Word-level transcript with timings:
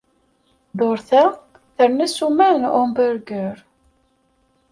Dduṛt-a, 0.77 1.23
terna 1.75 2.05
ssuma 2.11 2.49
n 2.59 2.67
uhamburger. 2.67 3.57